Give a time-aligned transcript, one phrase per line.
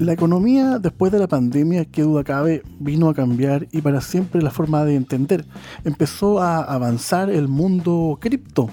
[0.00, 4.40] La economía después de la pandemia, que duda cabe, vino a cambiar y para siempre
[4.40, 5.44] la forma de entender.
[5.84, 8.70] Empezó a avanzar el mundo cripto.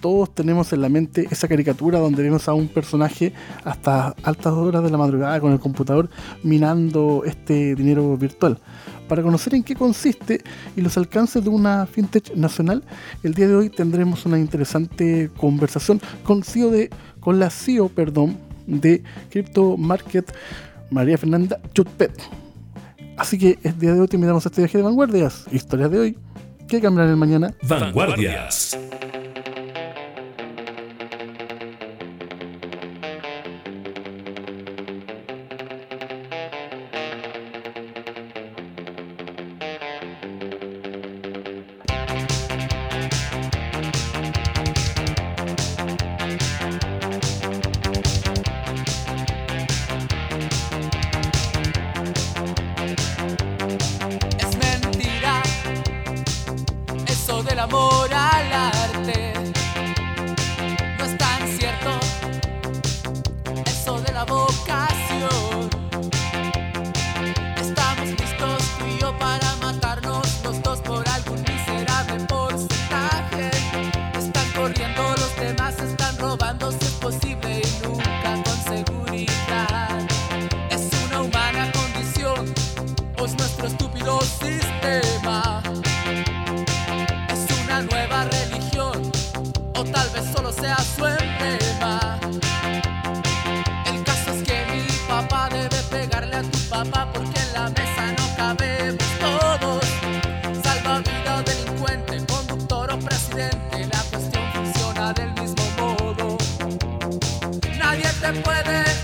[0.00, 4.82] Todos tenemos en la mente esa caricatura donde vemos a un personaje hasta altas horas
[4.82, 6.08] de la madrugada con el computador
[6.42, 8.58] minando este dinero virtual.
[9.06, 10.42] Para conocer en qué consiste
[10.76, 12.82] y los alcances de una fintech nacional,
[13.22, 16.88] el día de hoy tendremos una interesante conversación con, CEO de,
[17.20, 20.32] con la CEO perdón, de Crypto Market
[20.90, 22.12] María Fernanda Chutpet.
[23.16, 25.46] Así que el día de hoy te invitamos a este viaje de vanguardias.
[25.50, 26.18] Historias de hoy
[26.68, 27.54] que cambiarán el mañana.
[27.62, 28.78] Vanguardias.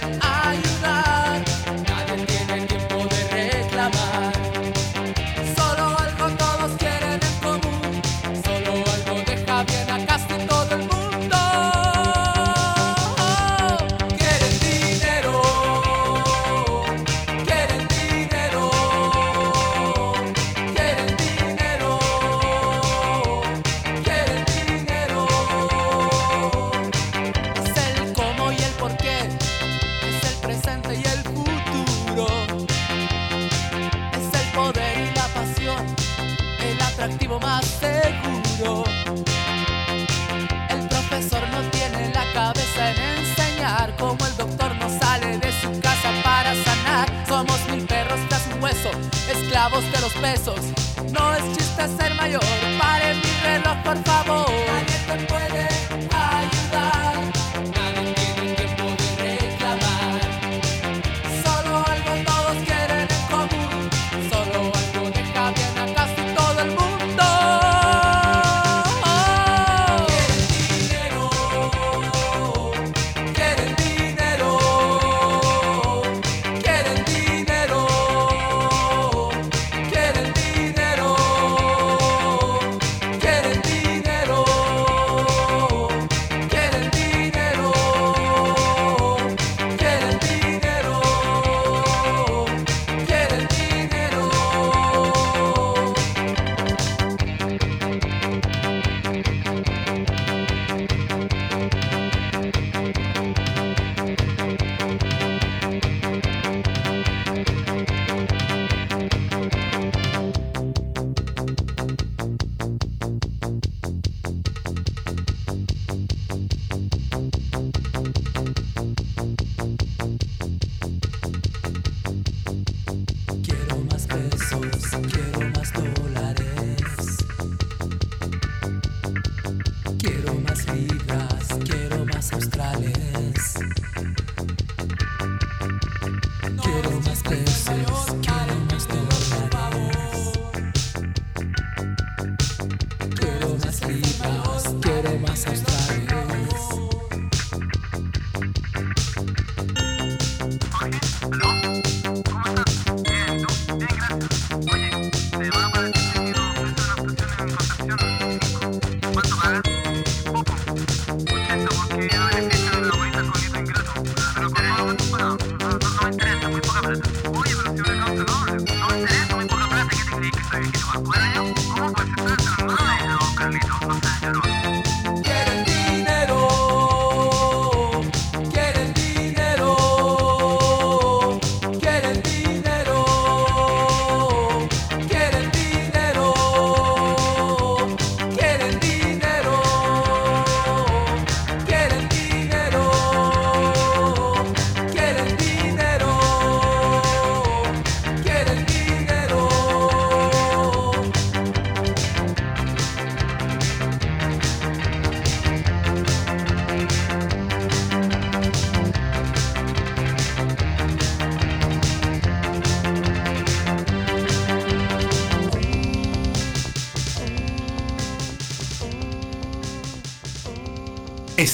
[0.03, 0.76] I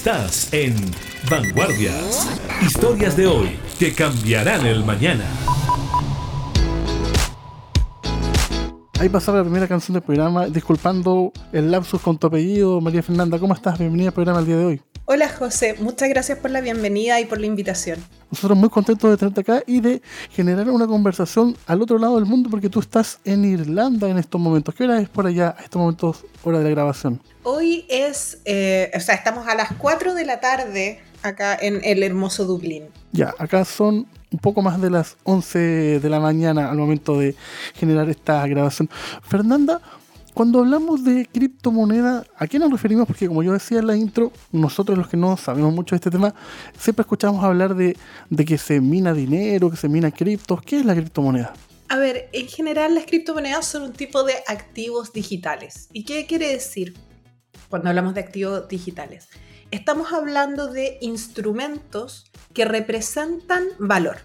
[0.04, 0.74] Estás en
[1.30, 2.28] Vanguardias.
[2.60, 5.24] Historias de hoy que cambiarán el mañana.
[8.98, 13.38] Ahí pasaba la primera canción del programa, disculpando el lapsus con tu apellido, María Fernanda.
[13.38, 13.78] ¿Cómo estás?
[13.78, 14.82] Bienvenida al programa el día de hoy.
[15.14, 18.02] Hola José, muchas gracias por la bienvenida y por la invitación.
[18.30, 20.00] Nosotros muy contentos de tenerte acá y de
[20.30, 24.40] generar una conversación al otro lado del mundo porque tú estás en Irlanda en estos
[24.40, 24.74] momentos.
[24.74, 27.20] ¿Qué hora es por allá, a estos momentos, hora de la grabación?
[27.42, 32.02] Hoy es, eh, o sea, estamos a las 4 de la tarde acá en el
[32.02, 32.84] hermoso Dublín.
[33.12, 37.36] Ya, acá son un poco más de las 11 de la mañana al momento de
[37.74, 38.88] generar esta grabación.
[39.22, 39.82] Fernanda,
[40.34, 43.06] cuando hablamos de criptomoneda, ¿a qué nos referimos?
[43.06, 46.10] Porque como yo decía en la intro, nosotros los que no sabemos mucho de este
[46.10, 46.34] tema,
[46.78, 47.96] siempre escuchamos hablar de,
[48.30, 50.62] de que se mina dinero, que se mina criptos.
[50.62, 51.52] ¿Qué es la criptomoneda?
[51.88, 55.88] A ver, en general las criptomonedas son un tipo de activos digitales.
[55.92, 56.94] ¿Y qué quiere decir
[57.68, 59.28] cuando hablamos de activos digitales?
[59.70, 64.18] Estamos hablando de instrumentos que representan valor.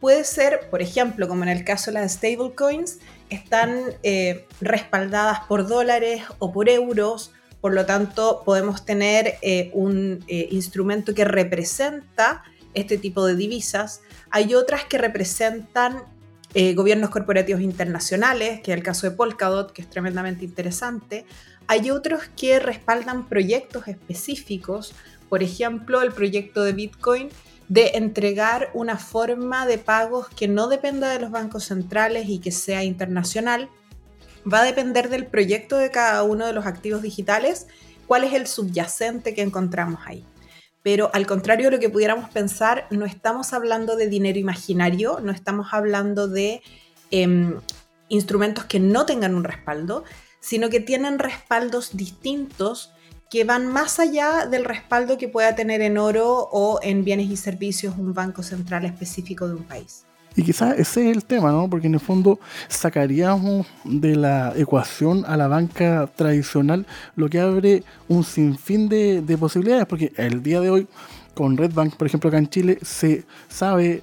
[0.00, 2.98] Puede ser, por ejemplo, como en el caso de las stablecoins,
[3.30, 10.24] están eh, respaldadas por dólares o por euros, por lo tanto podemos tener eh, un
[10.28, 12.42] eh, instrumento que representa
[12.74, 14.02] este tipo de divisas.
[14.30, 16.02] Hay otras que representan
[16.74, 21.26] gobiernos corporativos internacionales, que es el caso de Polkadot, que es tremendamente interesante.
[21.66, 24.94] Hay otros que respaldan proyectos específicos,
[25.28, 27.28] por ejemplo, el proyecto de Bitcoin
[27.68, 32.50] de entregar una forma de pagos que no dependa de los bancos centrales y que
[32.50, 33.68] sea internacional.
[34.50, 37.66] Va a depender del proyecto de cada uno de los activos digitales,
[38.06, 40.24] cuál es el subyacente que encontramos ahí.
[40.82, 45.32] Pero al contrario de lo que pudiéramos pensar, no estamos hablando de dinero imaginario, no
[45.32, 46.62] estamos hablando de
[47.10, 47.60] em,
[48.08, 50.04] instrumentos que no tengan un respaldo,
[50.40, 52.92] sino que tienen respaldos distintos
[53.30, 57.36] que van más allá del respaldo que pueda tener en oro o en bienes y
[57.36, 60.04] servicios un banco central específico de un país.
[60.36, 61.68] Y quizás ese es el tema, ¿no?
[61.68, 62.38] Porque en el fondo
[62.68, 66.86] sacaríamos de la ecuación a la banca tradicional,
[67.16, 70.86] lo que abre un sinfín de, de posibilidades, porque el día de hoy,
[71.34, 74.02] con Red Bank, por ejemplo, acá en Chile, se sabe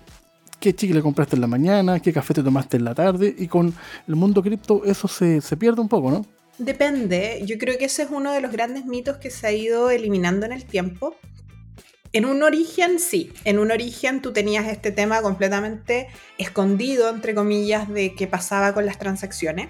[0.59, 3.73] qué chicle compraste en la mañana, qué café te tomaste en la tarde, y con
[4.07, 6.25] el mundo cripto eso se, se pierde un poco, ¿no?
[6.57, 9.89] Depende, yo creo que ese es uno de los grandes mitos que se ha ido
[9.89, 11.15] eliminando en el tiempo.
[12.13, 16.07] En un origen, sí, en un origen tú tenías este tema completamente
[16.37, 19.67] escondido, entre comillas, de qué pasaba con las transacciones,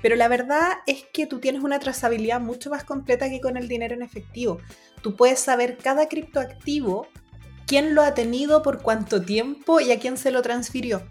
[0.00, 3.66] pero la verdad es que tú tienes una trazabilidad mucho más completa que con el
[3.66, 4.58] dinero en efectivo.
[5.02, 7.08] Tú puedes saber cada criptoactivo,
[7.66, 11.02] quién lo ha tenido, por cuánto tiempo y a quién se lo transfirió.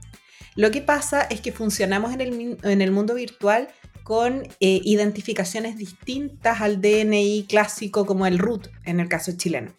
[0.55, 3.67] Lo que pasa es que funcionamos en el, en el mundo virtual
[4.07, 9.73] con eh, identificaciones distintas al DNI clásico como el root en el caso chileno.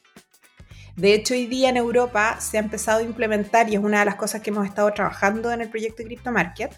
[0.97, 4.05] De hecho, hoy día en Europa se ha empezado a implementar, y es una de
[4.05, 6.77] las cosas que hemos estado trabajando en el proyecto de Crypto Market,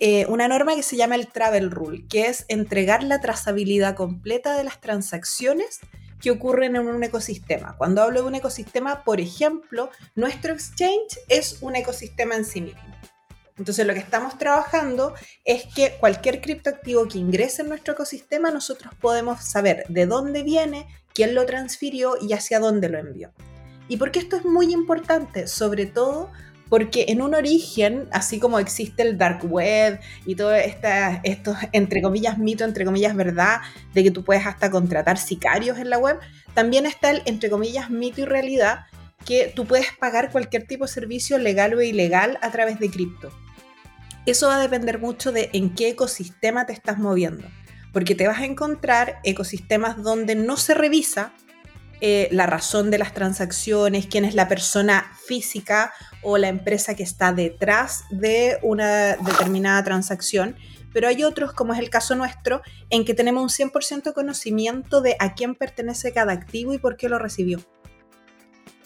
[0.00, 4.56] eh, una norma que se llama el Travel Rule, que es entregar la trazabilidad completa
[4.56, 5.78] de las transacciones
[6.20, 7.76] que ocurren en un ecosistema.
[7.78, 12.91] Cuando hablo de un ecosistema, por ejemplo, nuestro exchange es un ecosistema en sí mismo.
[13.58, 18.94] Entonces lo que estamos trabajando es que cualquier criptoactivo que ingrese en nuestro ecosistema, nosotros
[19.00, 23.32] podemos saber de dónde viene, quién lo transfirió y hacia dónde lo envió.
[23.88, 25.46] ¿Y por qué esto es muy importante?
[25.46, 26.30] Sobre todo
[26.72, 32.38] porque en un origen, así como existe el dark web y todo esto, entre comillas,
[32.38, 33.60] mito, entre comillas, verdad,
[33.92, 36.18] de que tú puedes hasta contratar sicarios en la web,
[36.54, 38.86] también está el, entre comillas, mito y realidad,
[39.24, 43.32] que tú puedes pagar cualquier tipo de servicio legal o ilegal a través de cripto.
[44.26, 47.48] Eso va a depender mucho de en qué ecosistema te estás moviendo,
[47.92, 51.32] porque te vas a encontrar ecosistemas donde no se revisa
[52.00, 57.04] eh, la razón de las transacciones, quién es la persona física o la empresa que
[57.04, 60.56] está detrás de una determinada transacción,
[60.92, 62.60] pero hay otros, como es el caso nuestro,
[62.90, 67.08] en que tenemos un 100% conocimiento de a quién pertenece cada activo y por qué
[67.08, 67.60] lo recibió.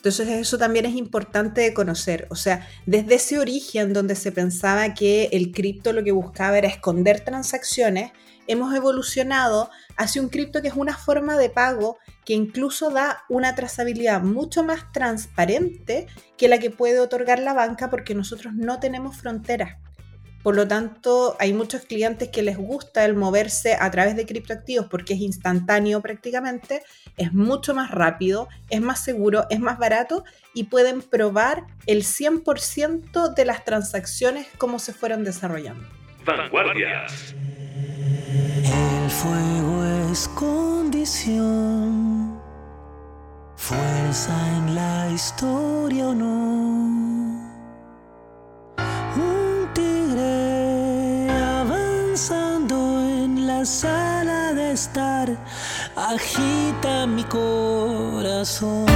[0.07, 2.29] Entonces eso también es importante de conocer.
[2.31, 6.69] O sea, desde ese origen donde se pensaba que el cripto lo que buscaba era
[6.69, 8.13] esconder transacciones,
[8.47, 13.57] hemos evolucionado hacia un cripto que es una forma de pago que incluso da una
[13.57, 19.17] trazabilidad mucho más transparente que la que puede otorgar la banca porque nosotros no tenemos
[19.17, 19.86] fronteras.
[20.47, 24.87] Por lo tanto, hay muchos clientes que les gusta el moverse a través de criptoactivos
[24.87, 26.85] porque es instantáneo prácticamente,
[27.17, 30.23] es mucho más rápido, es más seguro, es más barato
[30.55, 35.85] y pueden probar el 100% de las transacciones como se fueron desarrollando.
[36.25, 37.07] Vanguardia.
[38.63, 42.41] El fuego es condición
[43.57, 47.06] pesa en la historia o no.
[52.17, 55.29] Avanzando en la sala de estar
[55.95, 58.87] agita mi corazón.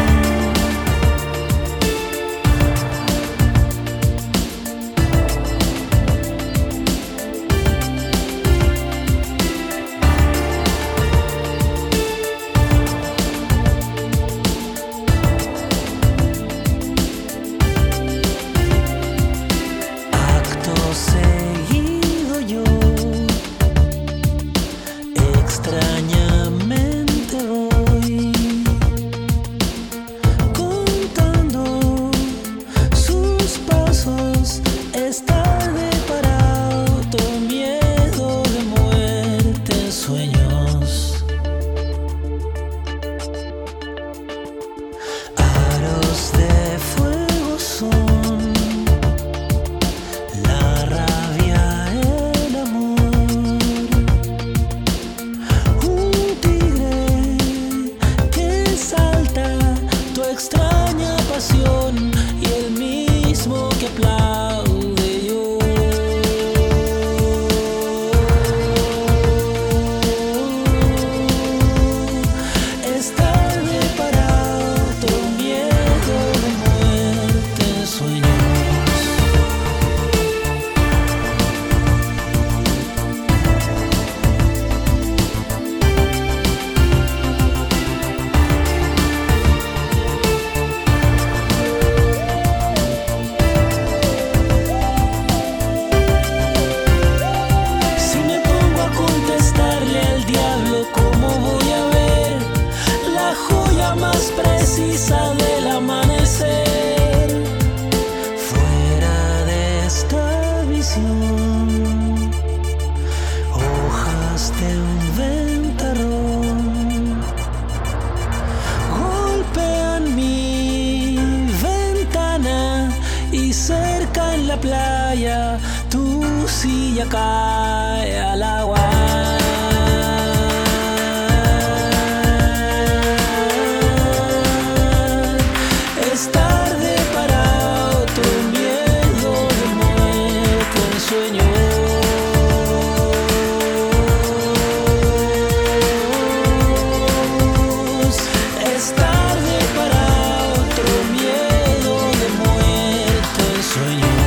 [153.73, 154.20] 这一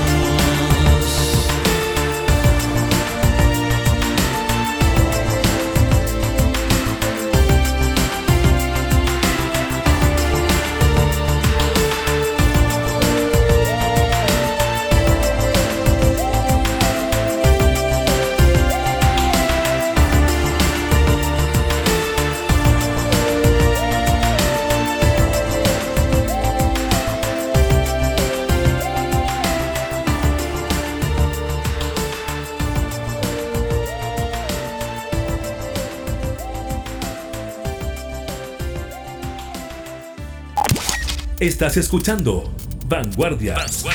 [41.63, 42.53] Estás escuchando
[42.89, 43.85] Vanguardias.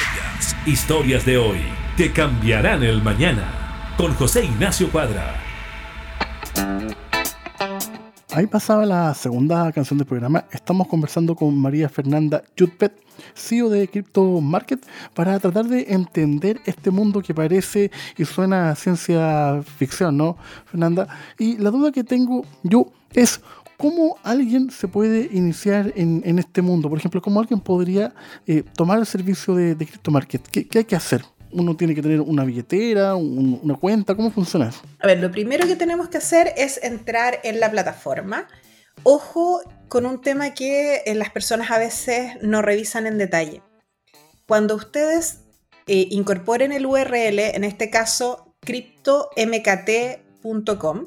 [0.64, 1.58] Historias de hoy
[1.98, 3.92] que cambiarán el mañana.
[3.98, 5.34] Con José Ignacio Cuadra.
[8.32, 10.46] Ahí pasaba la segunda canción del programa.
[10.50, 12.94] Estamos conversando con María Fernanda Jutpet,
[13.34, 18.76] CEO de Crypto Market, para tratar de entender este mundo que parece y suena a
[18.76, 21.06] ciencia ficción, ¿no, Fernanda?
[21.38, 23.40] Y la duda que tengo yo es
[23.78, 26.88] ¿Cómo alguien se puede iniciar en, este mundo?
[26.88, 28.12] Por ejemplo, ¿cómo alguien podría
[28.44, 30.42] eh, tomar el servicio de, de Market?
[30.48, 31.24] ¿Qué, hay que hacer?
[31.52, 34.16] ¿Uno tiene que tener una billetera, una cuenta?
[34.16, 34.80] ¿Cómo funciona eso?
[34.98, 38.48] A ver, lo primero que tenemos que hacer es entrar en la plataforma.
[39.04, 43.62] Ojo con un tema que eh, las personas a veces no revisan en detalle.
[44.48, 45.42] Cuando ustedes
[45.86, 51.06] eh, incorporen el URL, en este caso cryptomkt.com,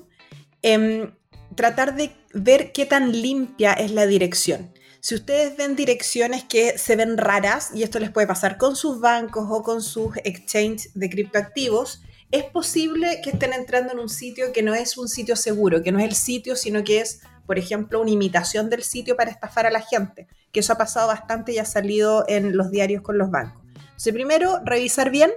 [0.61, 1.11] em,
[1.55, 4.74] tratar de ver qué tan limpia es la dirección.
[5.00, 9.00] Si ustedes ven direcciones que se ven raras, y esto les puede pasar con sus
[9.00, 14.53] bancos o con sus exchanges de criptoactivos, es posible que estén entrando en un sitio
[14.53, 17.58] que no es un sitio seguro, que no es el sitio, sino que es, por
[17.58, 21.51] ejemplo, una imitación del sitio para estafar a la gente, que eso ha pasado bastante
[21.51, 23.62] y ha salido en los diarios con los bancos.
[23.75, 25.31] Entonces, primero, revisar bien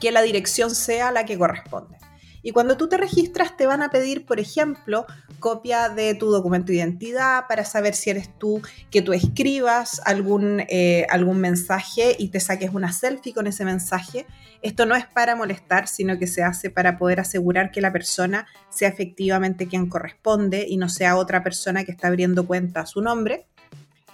[0.00, 1.96] que la dirección sea la que corresponde.
[2.46, 5.04] Y cuando tú te registras te van a pedir, por ejemplo,
[5.40, 10.60] copia de tu documento de identidad para saber si eres tú, que tú escribas algún,
[10.68, 14.28] eh, algún mensaje y te saques una selfie con ese mensaje.
[14.62, 18.46] Esto no es para molestar, sino que se hace para poder asegurar que la persona
[18.70, 23.02] sea efectivamente quien corresponde y no sea otra persona que está abriendo cuenta a su
[23.02, 23.48] nombre.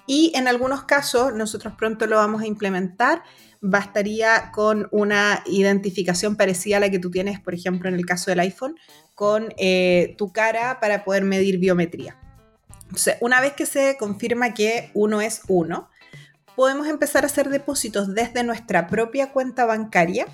[0.07, 3.25] Y en algunos casos, nosotros pronto lo vamos a implementar,
[3.63, 8.31] bastaría con una identificación parecida a la que tú tienes, por ejemplo, en el caso
[8.31, 8.77] del iPhone,
[9.15, 12.19] con eh, tu cara para poder medir biometría.
[12.83, 15.89] Entonces, una vez que se confirma que uno es uno,
[16.57, 20.27] podemos empezar a hacer depósitos desde nuestra propia cuenta bancaria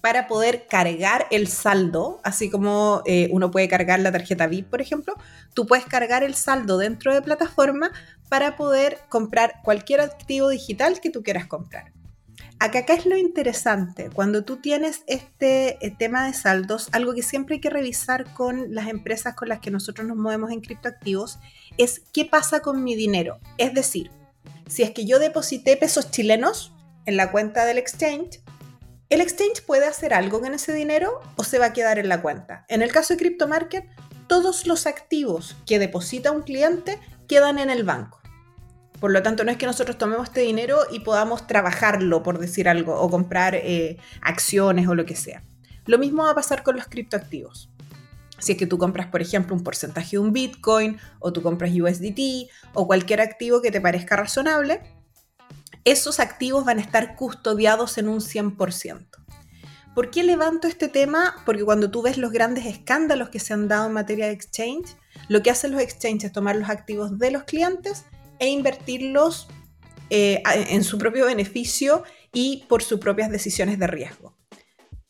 [0.00, 4.80] para poder cargar el saldo, así como eh, uno puede cargar la tarjeta VIP, por
[4.80, 5.14] ejemplo,
[5.52, 7.90] tú puedes cargar el saldo dentro de plataforma
[8.28, 11.92] para poder comprar cualquier activo digital que tú quieras comprar.
[12.62, 17.22] Acá, acá es lo interesante, cuando tú tienes este eh, tema de saldos, algo que
[17.22, 21.38] siempre hay que revisar con las empresas con las que nosotros nos movemos en criptoactivos,
[21.78, 23.38] es qué pasa con mi dinero.
[23.56, 24.10] Es decir,
[24.68, 26.74] si es que yo deposité pesos chilenos
[27.06, 28.42] en la cuenta del exchange,
[29.08, 32.20] ¿el exchange puede hacer algo con ese dinero o se va a quedar en la
[32.20, 32.66] cuenta?
[32.68, 33.86] En el caso de CryptoMarket,
[34.26, 38.19] todos los activos que deposita un cliente quedan en el banco.
[39.00, 42.68] Por lo tanto, no es que nosotros tomemos este dinero y podamos trabajarlo, por decir
[42.68, 45.42] algo, o comprar eh, acciones o lo que sea.
[45.86, 47.70] Lo mismo va a pasar con los criptoactivos.
[48.38, 51.72] Si es que tú compras, por ejemplo, un porcentaje de un Bitcoin, o tú compras
[51.72, 54.82] USDT, o cualquier activo que te parezca razonable,
[55.84, 59.06] esos activos van a estar custodiados en un 100%.
[59.94, 61.36] ¿Por qué levanto este tema?
[61.44, 64.96] Porque cuando tú ves los grandes escándalos que se han dado en materia de exchange,
[65.28, 68.04] lo que hacen los exchanges es tomar los activos de los clientes
[68.40, 69.46] e invertirlos
[70.10, 74.36] eh, en su propio beneficio y por sus propias decisiones de riesgo.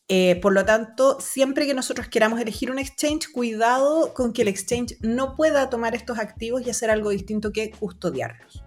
[0.08, 4.48] Eh, por lo tanto, siempre que nosotros queramos elegir un exchange, cuidado con que el
[4.48, 8.64] exchange no pueda tomar estos activos y hacer algo distinto que custodiarlos.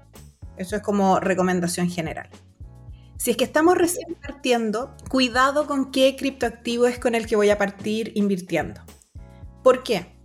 [0.56, 2.30] Eso es como recomendación general.
[3.18, 7.50] Si es que estamos recién partiendo, cuidado con qué criptoactivo es con el que voy
[7.50, 8.82] a partir invirtiendo.
[9.64, 10.16] ¿Por qué?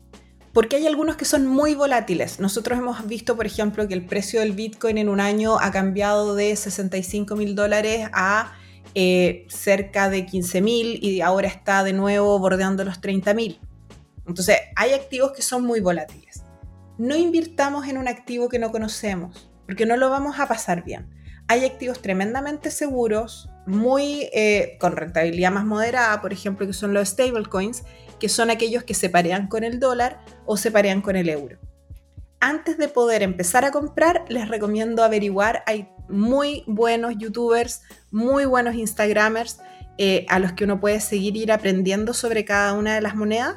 [0.59, 2.41] Porque hay algunos que son muy volátiles.
[2.41, 6.35] Nosotros hemos visto, por ejemplo, que el precio del Bitcoin en un año ha cambiado
[6.35, 8.55] de 65 mil dólares a
[8.97, 13.61] eh, cerca de 15 mil y ahora está de nuevo bordeando los 30 mil.
[14.27, 16.43] Entonces, hay activos que son muy volátiles.
[16.99, 21.09] No invirtamos en un activo que no conocemos, porque no lo vamos a pasar bien.
[21.47, 27.11] Hay activos tremendamente seguros, muy eh, con rentabilidad más moderada, por ejemplo, que son los
[27.11, 27.85] stablecoins,
[28.19, 31.59] que son aquellos que se parean con el dólar o se parean con el euro.
[32.41, 38.75] Antes de poder empezar a comprar, les recomiendo averiguar, hay muy buenos youtubers, muy buenos
[38.75, 39.61] instagramers
[39.99, 43.57] eh, a los que uno puede seguir ir aprendiendo sobre cada una de las monedas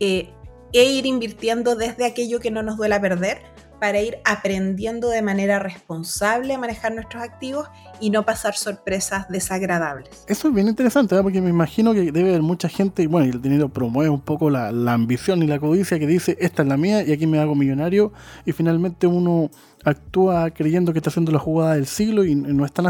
[0.00, 0.30] eh,
[0.72, 3.51] e ir invirtiendo desde aquello que no nos duela perder
[3.82, 7.68] para ir aprendiendo de manera responsable a manejar nuestros activos
[8.00, 10.24] y no pasar sorpresas desagradables.
[10.28, 13.42] Eso es bien interesante, porque me imagino que debe haber mucha gente, y bueno, el
[13.42, 17.02] dinero promueve un poco la ambición y la codicia que dice, esta es la mía
[17.02, 18.12] y aquí me hago millonario,
[18.46, 19.50] y finalmente uno
[19.84, 22.82] actúa creyendo que está haciendo la jugada del siglo y no es tan.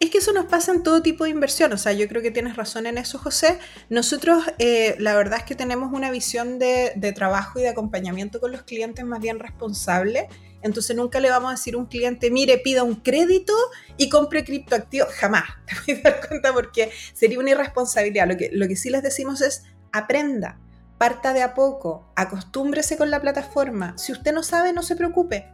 [0.00, 2.30] Es que eso nos pasa en todo tipo de inversión, o sea, yo creo que
[2.30, 3.58] tienes razón en eso, José.
[3.90, 8.40] Nosotros, eh, la verdad es que tenemos una visión de, de, trabajo y de acompañamiento
[8.40, 10.28] con los clientes más bien responsable.
[10.62, 13.52] Entonces nunca le vamos a decir a un cliente, mire, pida un crédito
[13.96, 15.08] y compre criptoactivos.
[15.14, 15.44] Jamás,
[15.86, 18.28] te voy a dar cuenta porque sería una irresponsabilidad.
[18.28, 20.60] Lo que, lo que sí les decimos es, aprenda,
[20.98, 23.98] parta de a poco, acostúmbrese con la plataforma.
[23.98, 25.48] Si usted no sabe, no se preocupe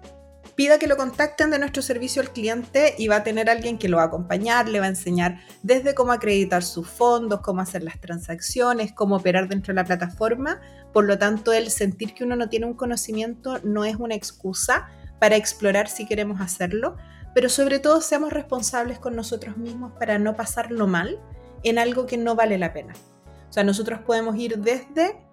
[0.59, 3.89] pida que lo contacten de nuestro servicio al cliente y va a tener alguien que
[3.89, 7.85] lo va a acompañar, le va a enseñar desde cómo acreditar sus fondos, cómo hacer
[7.85, 10.61] las transacciones, cómo operar dentro de la plataforma.
[10.93, 14.89] Por lo tanto, el sentir que uno no tiene un conocimiento no es una excusa
[15.21, 16.97] para explorar si queremos hacerlo,
[17.37, 21.21] pero sobre todo seamos responsables con nosotros mismos para no pasarlo mal
[21.63, 22.95] en algo que no vale la pena.
[23.49, 25.28] O sea, nosotros podemos ir desde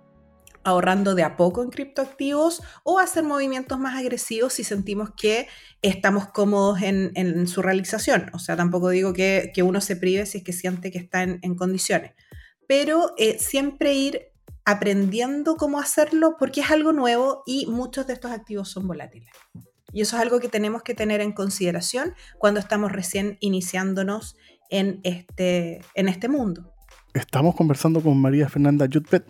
[0.65, 5.47] ahorrando de a poco en criptoactivos o hacer movimientos más agresivos si sentimos que
[5.81, 8.29] estamos cómodos en, su realización.
[8.33, 11.55] O sea, tampoco digo que, uno se prive si es que siente que está en,
[11.55, 12.13] condiciones,
[12.67, 14.21] pero eh, siempre ir
[14.65, 19.29] aprendiendo cómo hacerlo porque es algo nuevo y muchos de estos activos son volátiles.
[19.93, 24.35] Y eso es algo que tenemos que tener en consideración cuando estamos recién iniciándonos
[24.69, 26.73] en este, en este mundo.
[27.13, 29.25] Estamos conversando con María Fernanda Jutpet,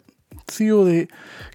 [0.48, 1.08] CEO de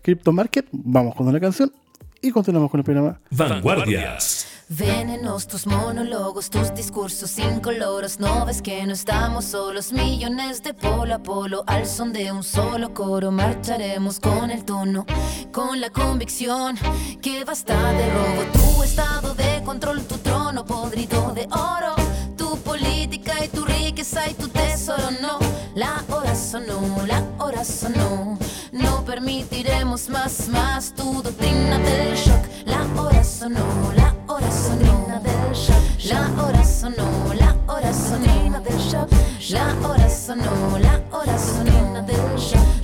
[0.02, 0.66] Crypto Market.
[0.72, 1.72] Vamos con la canción
[2.20, 3.20] y continuamos con el programa.
[3.30, 8.20] Vanguardias Venenos tus monólogos, tus discursos incoloros.
[8.20, 11.64] No ves que no estamos solos, millones de polo a polo.
[11.66, 15.06] Al son de un solo coro, marcharemos con el tono,
[15.50, 16.78] con la convicción
[17.20, 18.44] que basta de robo.
[18.52, 21.96] Tu estado de control, tu trono podrido de oro.
[22.36, 25.40] Tu política y tu riqueza y tu tesoro, no.
[25.74, 28.38] La hora sonó, la hora sonó.
[28.72, 32.44] No permitiremos más, más tu doctrina del shock.
[32.66, 33.64] La hora sonó,
[33.96, 35.08] la hora sonó.
[36.08, 38.30] La hora sonó, la hora sonó.
[39.50, 42.04] La hora sonó, la hora sonó.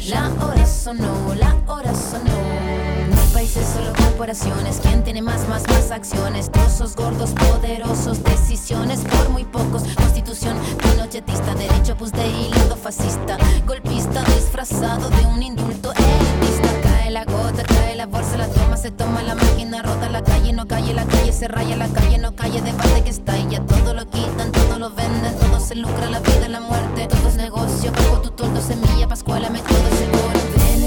[0.09, 3.06] La hora sonó, la hora sonó.
[3.37, 4.81] Países, solo corporaciones.
[4.81, 6.51] ¿Quién tiene más, más, más acciones?
[6.51, 9.83] Trozos gordos, poderosos, decisiones por muy pocos.
[9.95, 13.37] Constitución pinochetista, derecho pues de hilo fascista.
[13.67, 16.81] Golpista disfrazado de un indulto elitista.
[16.83, 20.55] Cae la gota, cae la bolsa, la toma, se toma la máquina, rota la calle,
[20.55, 23.61] no calle, la calle se raya, la calle no calle, debate que está y ya
[23.67, 27.37] todo lo quitan, todo lo venden, todo se lucra, la vida, la muerte, todo es
[27.37, 30.56] negocio, cojo tu toldo, semilla, pascuala, me todo seguro.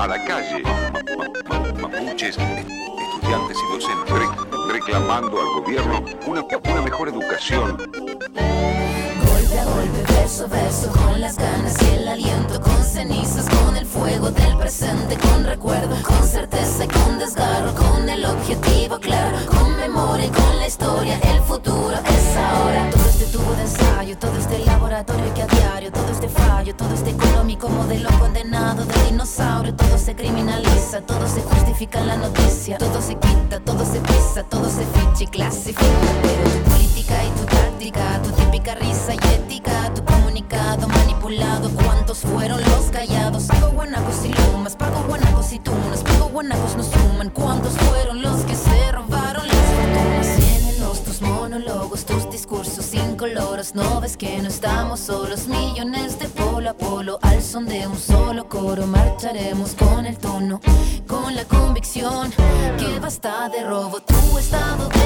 [0.00, 6.82] a la calle, ma- ma- mapuches, estudiantes y docentes, re- reclamando al gobierno una, una
[6.82, 12.84] mejor educación, Golpe a golpe, verso a verso, con las ganas y el aliento, con
[12.84, 18.24] cenizas, con el fuego del presente, con recuerdo, con certeza y con desgarro, con el
[18.24, 22.90] objetivo claro, con memoria y con la historia, el futuro es ahora.
[22.90, 26.94] Todo este tubo de ensayo, todo este laboratorio que a diario, todo este fallo, todo
[26.94, 29.07] este económico modelo condenado de
[31.02, 35.24] todo se justifica en la noticia, todo se quita, todo se pisa, todo se ficha
[35.24, 41.70] y clasifica, tu política y tu táctica, tu típica risa y ética, tu comunicado manipulado,
[41.70, 43.44] ¿cuántos fueron los callados?
[43.44, 48.40] Pago guanacos y lumas, pago guanacos y tunas, pago guanacos no suman, ¿cuántos fueron los
[48.42, 50.38] que se robaron las fortunas?
[50.38, 56.26] Llénenos tus monólogos, tus discursos incoloros, no ves que no estamos solos, millones de
[56.76, 60.60] polo al son de un solo coro, marcharemos con el tono,
[61.06, 62.32] con la convicción
[62.78, 64.97] que basta de robo, tu estado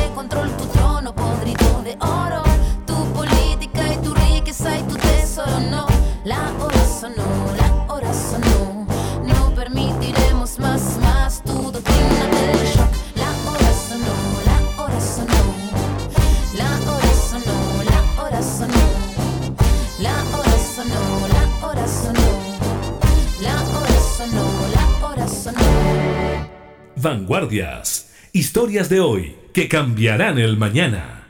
[27.03, 28.13] Vanguardias.
[28.33, 31.29] Historias de hoy que cambiarán el mañana.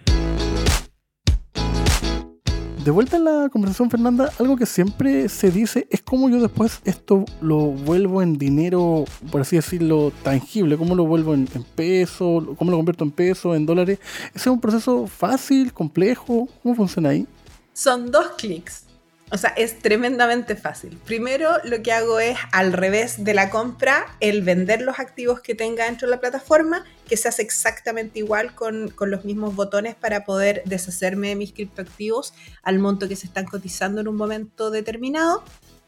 [2.85, 6.83] De vuelta en la conversación, Fernanda, algo que siempre se dice es cómo yo después
[6.85, 12.55] esto lo vuelvo en dinero, por así decirlo, tangible, cómo lo vuelvo en, en peso,
[12.59, 13.99] cómo lo convierto en peso, en dólares.
[14.35, 16.49] ¿Ese es un proceso fácil, complejo?
[16.63, 17.27] ¿Cómo funciona ahí?
[17.73, 18.92] Son dos clics.
[19.33, 20.99] O sea, es tremendamente fácil.
[21.07, 25.55] Primero, lo que hago es, al revés de la compra, el vender los activos que
[25.55, 29.95] tenga dentro de la plataforma, que se hace exactamente igual con, con los mismos botones
[29.95, 34.71] para poder deshacerme de mis criptoactivos al monto que se están cotizando en un momento
[34.71, 35.43] determinado.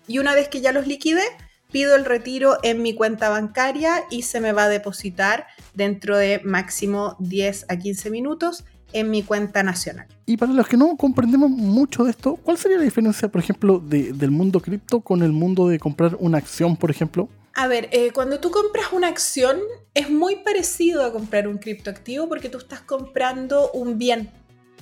[0.07, 1.25] Y una vez que ya los liquide,
[1.71, 6.41] pido el retiro en mi cuenta bancaria y se me va a depositar dentro de
[6.45, 10.07] máximo 10 a 15 minutos en mi cuenta nacional.
[10.25, 13.79] Y para los que no comprendemos mucho de esto, ¿cuál sería la diferencia, por ejemplo,
[13.79, 17.29] de- del mundo cripto con el mundo de comprar una acción, por ejemplo?
[17.55, 19.59] A ver, eh, cuando tú compras una acción
[19.95, 24.31] es muy parecido a comprar un criptoactivo porque tú estás comprando un bien,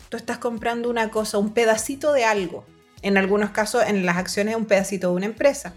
[0.08, 2.64] tú estás comprando una cosa, un pedacito de algo.
[3.02, 5.74] En algunos casos, en las acciones, un pedacito de una empresa.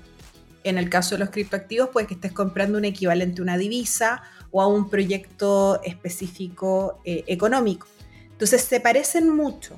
[0.63, 4.21] En el caso de los criptoactivos, puede que estés comprando un equivalente a una divisa
[4.51, 7.87] o a un proyecto específico eh, económico.
[8.35, 9.77] Entonces se parecen mucho.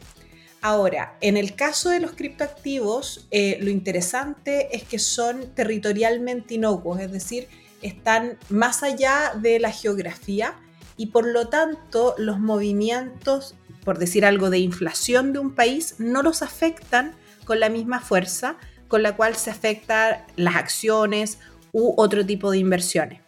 [0.61, 6.99] Ahora, en el caso de los criptoactivos, eh, lo interesante es que son territorialmente inocuos,
[6.99, 7.47] es decir,
[7.83, 10.55] están más allá de la geografía
[10.97, 13.53] y por lo tanto los movimientos,
[13.85, 17.13] por decir algo, de inflación de un país no los afectan
[17.45, 21.39] con la misma fuerza con la cual se afectan las acciones
[21.71, 23.21] u otro tipo de inversiones.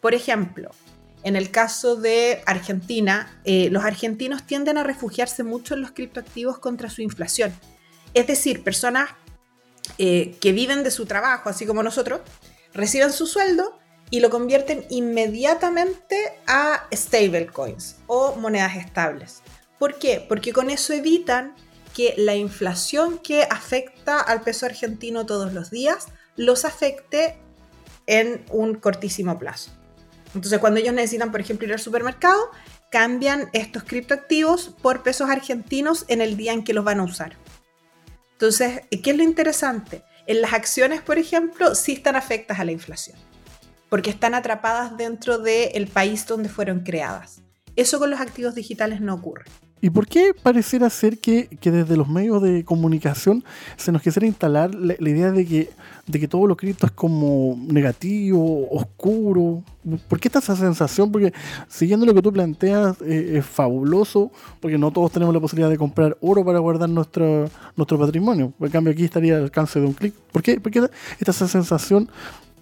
[0.00, 0.70] Por ejemplo,
[1.24, 6.58] en el caso de Argentina, eh, los argentinos tienden a refugiarse mucho en los criptoactivos
[6.58, 7.52] contra su inflación.
[8.14, 9.10] Es decir, personas
[9.98, 12.20] eh, que viven de su trabajo, así como nosotros,
[12.74, 13.78] reciben su sueldo
[14.10, 19.42] y lo convierten inmediatamente a stablecoins o monedas estables.
[19.78, 20.24] ¿Por qué?
[20.28, 21.54] Porque con eso evitan
[21.94, 26.06] que la inflación que afecta al peso argentino todos los días
[26.36, 27.38] los afecte
[28.06, 29.70] en un cortísimo plazo.
[30.34, 32.50] Entonces, cuando ellos necesitan, por ejemplo, ir al supermercado,
[32.90, 37.36] cambian estos criptoactivos por pesos argentinos en el día en que los van a usar.
[38.32, 40.02] Entonces, ¿qué es lo interesante?
[40.26, 43.16] En las acciones, por ejemplo, sí están afectas a la inflación,
[43.88, 47.42] porque están atrapadas dentro del país donde fueron creadas.
[47.76, 49.44] Eso con los activos digitales no ocurre.
[49.84, 53.42] ¿Y por qué pareciera ser que, desde los medios de comunicación
[53.76, 55.70] se nos quisiera instalar la, idea de que,
[56.06, 59.64] de que todo lo cripto es como negativo, oscuro?
[60.08, 61.10] ¿Por qué está esa sensación?
[61.10, 61.32] Porque
[61.66, 65.78] siguiendo lo que tú planteas eh, es fabuloso, porque no todos tenemos la posibilidad de
[65.78, 68.52] comprar oro para guardar nuestro, nuestro patrimonio.
[68.60, 70.14] En cambio aquí estaría al alcance de un clic.
[70.30, 72.08] ¿Por qué, ¿Por qué está esa sensación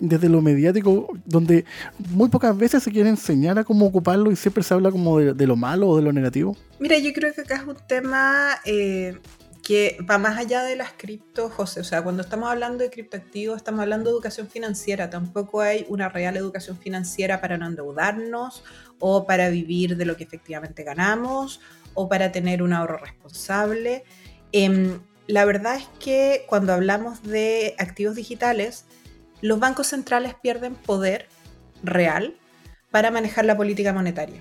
[0.00, 1.64] desde lo mediático, donde
[2.10, 5.46] muy pocas veces se quiere enseñar a cómo ocuparlo y siempre se habla como de,
[5.46, 6.56] lo malo o de lo negativo?
[6.78, 9.18] Mira, yo creo que acá es un tema eh,
[9.62, 11.80] que va más allá de las criptos, José.
[11.80, 15.10] O sea, cuando estamos hablando de criptoactivos, estamos hablando de educación financiera.
[15.10, 18.64] Tampoco hay una real educación financiera para no endeudarnos
[18.98, 21.60] o para vivir de lo que efectivamente ganamos
[21.94, 24.04] o para tener un ahorro responsable.
[24.52, 28.86] Em, la verdad es que cuando hablamos de activos digitales,
[29.40, 31.28] los bancos centrales pierden poder
[31.82, 32.34] real
[32.90, 34.40] para manejar la política monetaria.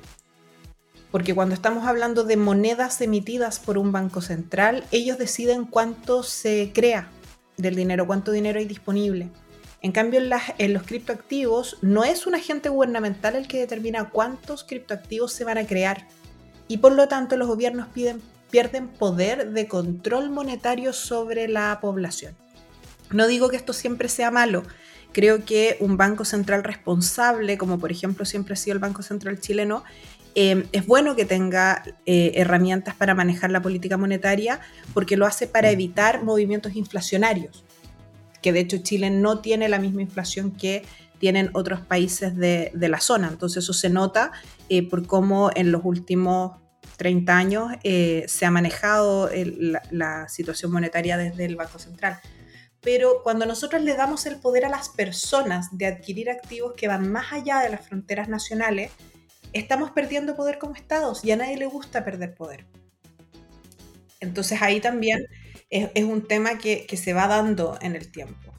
[1.11, 6.71] Porque cuando estamos hablando de monedas emitidas por un banco central, ellos deciden cuánto se
[6.73, 7.09] crea
[7.57, 9.29] del dinero, cuánto dinero hay disponible.
[9.81, 10.19] En cambio,
[10.57, 15.57] en, los criptoactivos no es un agente gubernamental el que determina cuántos criptoactivos se van
[15.57, 16.07] a crear.
[16.67, 17.87] Y por lo tanto, los gobiernos
[18.51, 22.35] pierden poder de control monetario sobre la población.
[23.11, 24.63] No digo que esto siempre sea malo,
[25.11, 29.39] Creo que un banco central responsable, como por ejemplo siempre ha sido el Banco Central
[29.39, 29.83] chileno,
[30.35, 34.59] eh, es bueno que tenga eh, herramientas para manejar la política monetaria
[34.93, 37.65] porque lo hace para evitar movimientos inflacionarios,
[38.41, 40.83] que de hecho Chile no tiene la misma inflación que
[41.17, 43.27] tienen otros países de, la zona.
[43.27, 44.31] Entonces eso se nota
[44.69, 46.53] eh, por cómo en los últimos
[46.97, 49.29] 30 años se ha manejado
[49.89, 52.19] la situación monetaria desde el Banco Central
[52.81, 57.11] pero cuando nosotros le damos el poder a las personas de adquirir activos que van
[57.11, 58.91] más allá de las fronteras nacionales,
[59.53, 62.65] estamos perdiendo poder como estados y a nadie le gusta perder poder.
[64.19, 65.27] Entonces ahí también
[65.69, 68.53] es, un tema que, se va dando en el tiempo.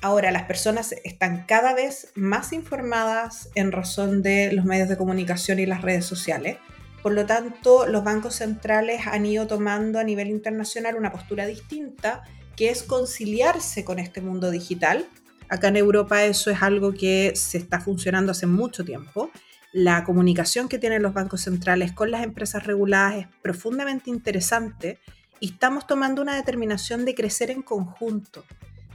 [0.00, 5.58] Ahora, las personas están cada vez más informadas en razón de los medios de comunicación
[5.58, 6.58] y las redes sociales.
[7.02, 12.22] Por lo tanto, los bancos centrales han ido tomando a nivel internacional una postura distinta
[12.58, 15.06] que es conciliarse con este mundo digital.
[15.48, 19.30] Acá en Europa eso es algo que se está funcionando hace mucho tiempo.
[19.72, 24.98] La comunicación que tienen los bancos centrales con las empresas reguladas es profundamente interesante
[25.38, 28.44] y estamos tomando una determinación de crecer en conjunto,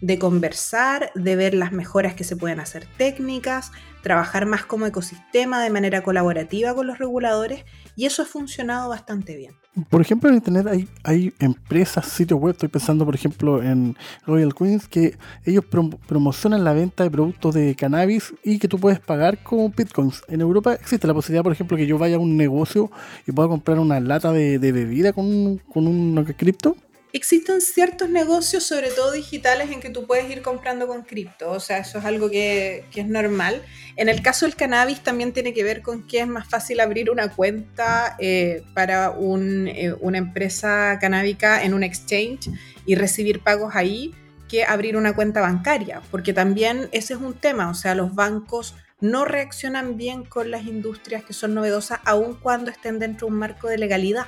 [0.02, 3.72] de conversar, de ver las mejoras que se pueden hacer técnicas,
[4.04, 7.64] trabajar más como ecosistema de manera colaborativa con los reguladores
[7.96, 9.56] y eso ha funcionado bastante bien.
[9.90, 13.96] Por ejemplo, en Internet hay, hay empresas, sitios web, estoy pensando por ejemplo en
[14.28, 19.00] Royal Queens, que ellos promocionan la venta de productos de cannabis y que tú puedes
[19.00, 20.22] pagar con bitcoins.
[20.28, 22.92] En Europa existe la posibilidad, por ejemplo, que yo vaya a un negocio
[23.26, 26.76] y pueda comprar una lata de, bebida con, con un cripto
[27.14, 31.52] existen ciertos negocios, sobre todo digitales, en que tú puedes ir comprando con cripto.
[31.52, 33.62] O sea, eso es algo que, es normal.
[33.96, 37.12] En el caso del cannabis también tiene que ver con que es más fácil abrir
[37.12, 42.50] una cuenta eh, para eh, una empresa canábica en un exchange
[42.86, 44.14] y recibir pagos ahí
[44.50, 48.76] que abrir una cuenta bancaria, porque también ese es un tema, o sea, los bancos
[49.02, 53.40] no reaccionan bien con las industrias que son novedosas, aun cuando estén dentro de un
[53.40, 54.28] marco de legalidad.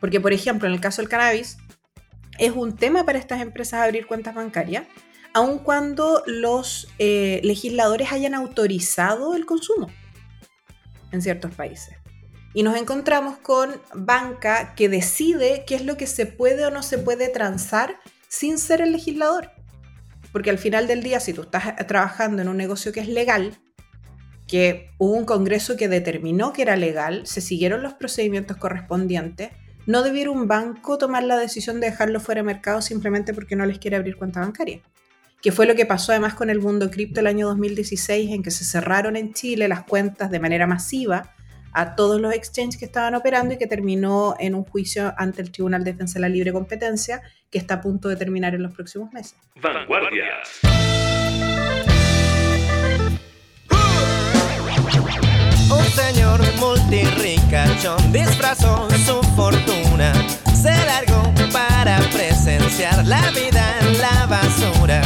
[0.00, 1.58] Porque, por ejemplo, en el caso del cannabis,
[2.38, 4.84] es un tema para estas empresas abrir cuentas bancarias,
[5.34, 9.88] aun cuando los eh, legisladores hayan autorizado el consumo
[11.12, 11.94] en ciertos países.
[12.54, 16.82] Y nos encontramos con banca que decide qué es lo que se puede o no
[16.82, 17.96] se puede transar
[18.28, 19.50] sin ser el legislador.
[20.32, 23.58] Porque al final del día, si tú estás trabajando en un negocio que es legal,
[24.46, 29.50] que hubo un congreso que determinó que era legal, se siguieron los procedimientos correspondientes,
[29.88, 33.64] no debiera un banco tomar la decisión de dejarlo fuera de mercado simplemente porque no
[33.64, 34.82] les quiere abrir cuenta bancaria.
[35.40, 38.50] Que fue lo que pasó además con el mundo cripto el año 2016, en que
[38.50, 41.34] se cerraron en Chile las cuentas de manera masiva
[41.72, 45.50] a todos los exchanges que estaban operando y que terminó en un juicio ante el
[45.50, 48.74] Tribunal de Defensa de la Libre Competencia, que está a punto de terminar en los
[48.74, 49.38] próximos meses.
[49.54, 50.42] Vanguardia.
[55.78, 60.12] Un señor multirricachón disfrazó su fortuna.
[60.52, 65.00] Se largó para presenciar la vida en la basura.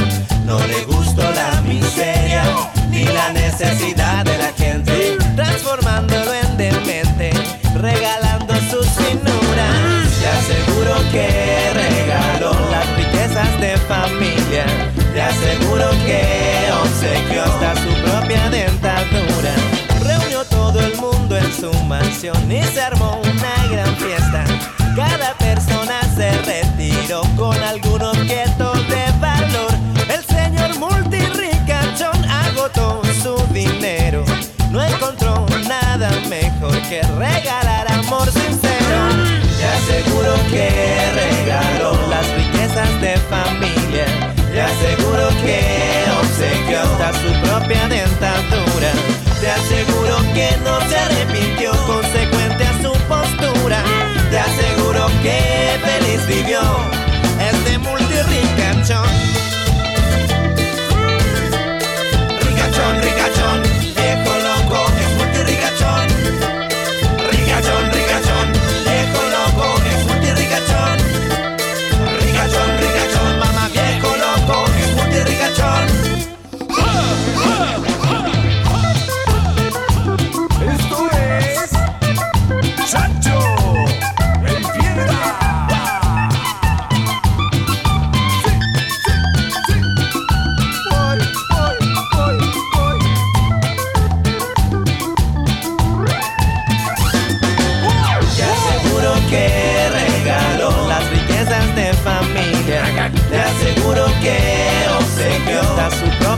[0.47, 2.45] No le gustó la miseria
[2.89, 7.33] ni la necesidad de la gente, transformándolo en demente,
[7.75, 10.09] regalando sus finuras.
[10.21, 14.65] Te aseguro que regaló las riquezas de familia.
[15.13, 18.72] Te aseguro que obsequió hasta su propia dentadura.
[21.53, 24.45] En su mansión y se armó una gran fiesta.
[24.97, 29.73] Cada persona se retiró con algún objeto de valor.
[30.09, 34.25] El señor multirricachón agotó su dinero.
[34.71, 38.99] No encontró nada mejor que regalar amor sincero.
[39.59, 40.69] Te aseguro que
[41.15, 44.07] regaló las riquezas de familia.
[44.53, 49.22] Te aseguro que obsequió hasta su propia dentadura.
[49.43, 53.83] Te aseguro que no se arrepintió consecuente a su postura.
[54.31, 56.61] Te aseguro que feliz vivió
[57.41, 59.32] este multirricachón.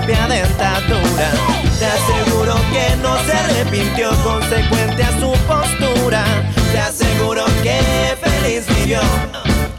[0.07, 6.25] Te aseguro que no se arrepintió consecuente a su postura.
[6.73, 7.81] Te aseguro que
[8.23, 9.01] feliz vivió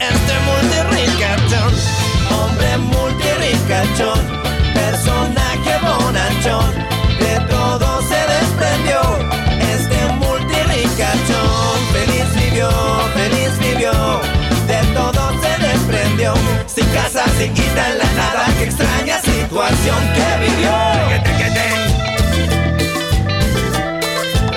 [0.00, 1.72] este multirricachón.
[2.30, 4.20] Hombre multirricachón,
[4.74, 6.95] personaje bonachón.
[16.76, 18.44] Sin casa, sin guita en la nada.
[18.58, 20.76] Que extraña situación que vivió.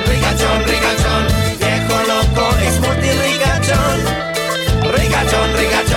[0.06, 1.24] Ricachón, ricachón,
[1.60, 3.98] viejo loco, es multirricachón.
[4.92, 5.89] Ricachón, ricachón, viejo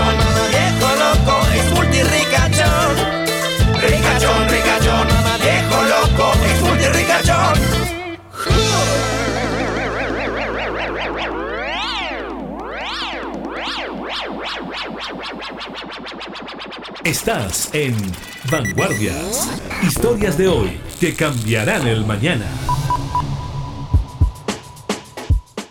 [17.05, 17.96] Estás en
[18.48, 19.61] Vanguardias.
[19.83, 22.46] Historias de hoy que cambiarán el mañana.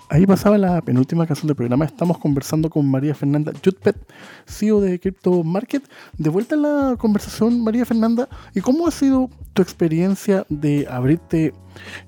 [0.10, 1.86] Ahí pasaba la penúltima canción del programa.
[1.86, 3.96] Estamos conversando con María Fernanda Jutpet,
[4.46, 5.84] CEO de Crypto Market.
[6.18, 11.54] De vuelta en la conversación, María Fernanda, ¿y cómo ha sido tu experiencia de abrirte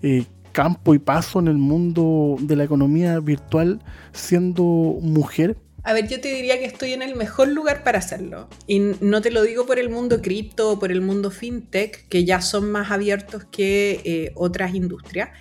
[0.01, 3.79] eh, campo y paso en el mundo de la economía virtual
[4.11, 5.55] siendo mujer?
[5.85, 8.47] A ver, yo te diría que estoy en el mejor lugar para hacerlo.
[8.67, 12.23] Y no te lo digo por el mundo cripto o por el mundo fintech, que
[12.23, 15.31] ya son más abiertos que eh, otras industrias,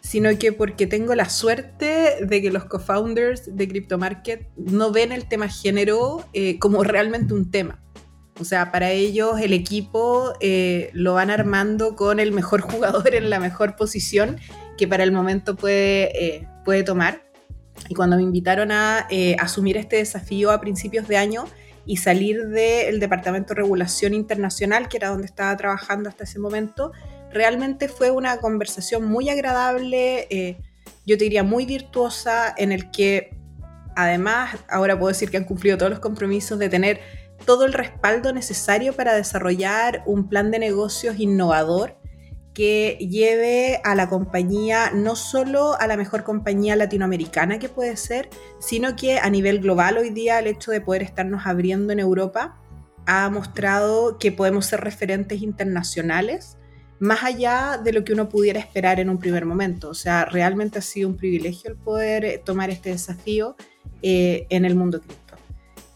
[0.00, 5.12] sino que porque tengo la suerte de que los co-founders de Crypto Market no ven
[5.12, 7.82] el tema género eh, como realmente un tema.
[8.40, 13.28] O sea, para ellos el equipo eh, lo van armando con el mejor jugador en
[13.28, 14.38] la mejor posición
[14.78, 17.29] que para el momento puede, puede tomar.
[17.88, 21.44] Y cuando me invitaron a eh, asumir este desafío a principios de año
[21.86, 26.92] y salir del Departamento de Regulación Internacional, que era donde estaba trabajando hasta ese momento,
[27.32, 30.58] realmente fue una conversación muy agradable, eh,
[31.06, 33.36] yo te diría muy virtuosa, en el que
[33.96, 37.00] además ahora puedo decir que han cumplido todos los compromisos de tener
[37.44, 41.99] todo el respaldo necesario para desarrollar un plan de negocios innovador
[42.54, 48.28] que lleve a la compañía no solo a la mejor compañía latinoamericana que puede ser,
[48.58, 52.60] sino que a nivel global hoy día el hecho de poder estarnos abriendo en Europa
[53.06, 56.56] ha mostrado que podemos ser referentes internacionales
[57.00, 59.88] más allá de lo que uno pudiera esperar en un primer momento.
[59.88, 63.56] O sea, realmente ha sido un privilegio el poder eh, tomar este desafío
[64.02, 65.29] eh, en el mundo cripto.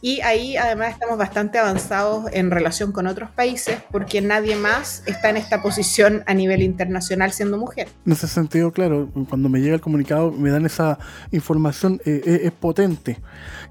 [0.05, 5.31] Y ahí además estamos bastante avanzados en relación con otros países porque nadie más está
[5.31, 7.89] en esta posición a nivel internacional siendo mujer.
[8.05, 10.99] En ese sentido, claro, cuando me llega el comunicado me dan esa
[11.33, 13.19] información, eh, eh, es potente.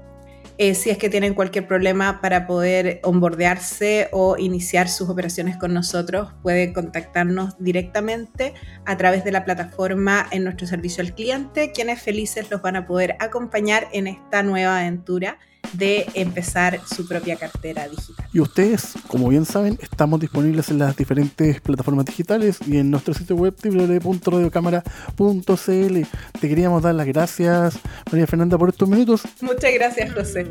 [0.57, 5.73] eh, si es que tienen cualquier problema para poder onboardearse o iniciar sus operaciones con
[5.73, 8.53] nosotros, pueden contactarnos directamente
[8.85, 12.85] a través de la plataforma en nuestro servicio al cliente, quienes felices los van a
[12.85, 15.39] poder acompañar en esta nueva aventura
[15.73, 18.27] de empezar su propia cartera digital.
[18.33, 23.13] Y ustedes, como bien saben, estamos disponibles en las diferentes plataformas digitales y en nuestro
[23.13, 26.01] sitio web www.radiocámara.cl.
[26.39, 27.79] Te queríamos dar las gracias,
[28.11, 29.21] María Fernanda, por estos minutos.
[29.41, 30.45] Muchas gracias, José.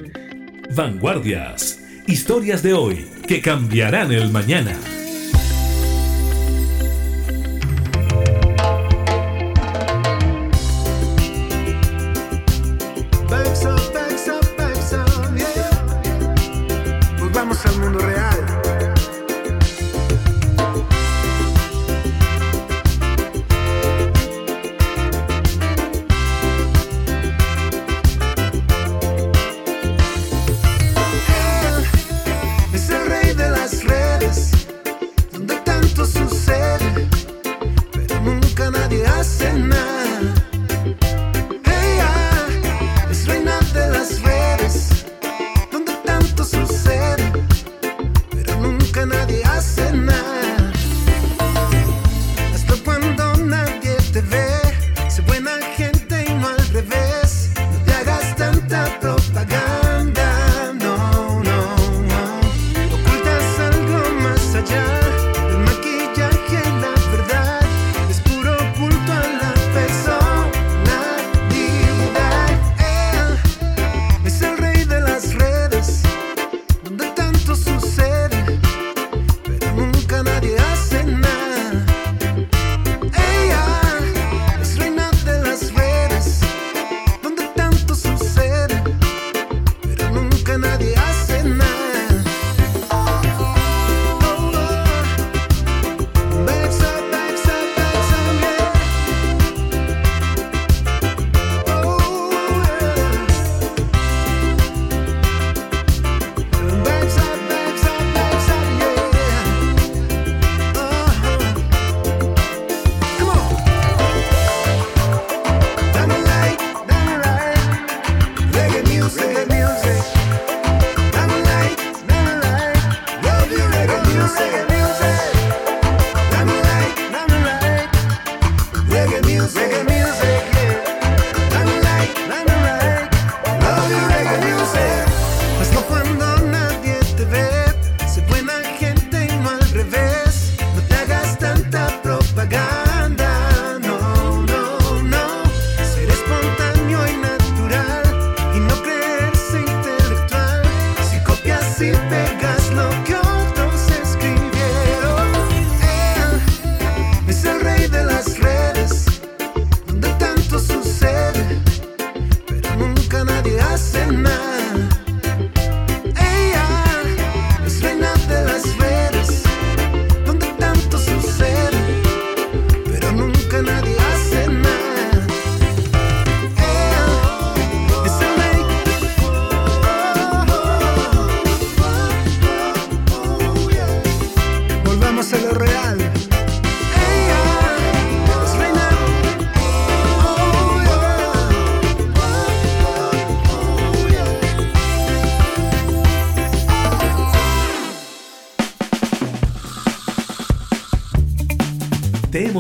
[0.75, 1.81] Vanguardias.
[2.07, 4.77] Historias de hoy que cambiarán el mañana.